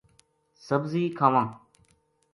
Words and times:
سبزی 0.67 1.03
کھاواں 1.17 1.47